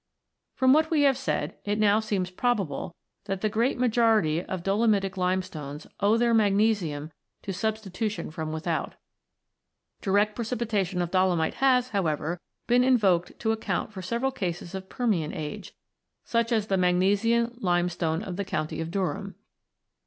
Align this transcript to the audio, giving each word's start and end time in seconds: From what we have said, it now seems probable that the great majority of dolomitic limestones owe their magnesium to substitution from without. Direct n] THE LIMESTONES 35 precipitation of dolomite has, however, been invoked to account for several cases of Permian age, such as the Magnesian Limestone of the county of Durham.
From 0.55 0.73
what 0.73 0.89
we 0.89 1.03
have 1.03 1.15
said, 1.15 1.59
it 1.63 1.77
now 1.77 1.99
seems 1.99 2.31
probable 2.31 2.95
that 3.25 3.41
the 3.41 3.49
great 3.49 3.77
majority 3.77 4.43
of 4.43 4.63
dolomitic 4.63 5.15
limestones 5.15 5.85
owe 5.99 6.17
their 6.17 6.33
magnesium 6.33 7.11
to 7.43 7.53
substitution 7.53 8.31
from 8.31 8.51
without. 8.51 8.95
Direct 10.01 10.31
n] 10.31 10.33
THE 10.33 10.39
LIMESTONES 10.39 10.49
35 10.57 10.57
precipitation 10.67 11.01
of 11.03 11.11
dolomite 11.11 11.53
has, 11.61 11.89
however, 11.89 12.41
been 12.65 12.83
invoked 12.83 13.37
to 13.41 13.51
account 13.51 13.93
for 13.93 14.01
several 14.01 14.31
cases 14.31 14.73
of 14.73 14.89
Permian 14.89 15.33
age, 15.35 15.75
such 16.25 16.51
as 16.51 16.65
the 16.65 16.77
Magnesian 16.77 17.53
Limestone 17.59 18.23
of 18.23 18.37
the 18.37 18.43
county 18.45 18.81
of 18.81 18.89
Durham. 18.89 19.35